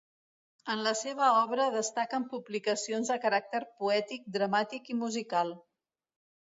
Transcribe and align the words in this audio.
En 0.75 0.79
la 0.87 0.93
seva 1.01 1.27
obra 1.41 1.67
destaquen 1.75 2.25
publicacions 2.33 3.13
de 3.13 3.19
caràcter 3.27 3.63
poètic, 3.83 4.27
dramàtic 4.39 4.95
i 4.97 5.01
musical. 5.07 5.59